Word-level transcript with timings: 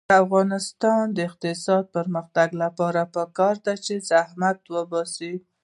د 0.09 0.11
افغانستان 0.25 1.03
د 1.11 1.17
اقتصادي 1.29 1.89
پرمختګ 1.95 2.49
لپاره 2.63 3.01
پکار 3.15 3.55
ده 3.65 3.73
چې 3.85 3.93
زحمت 4.09 4.59
وباسو. 4.73 5.33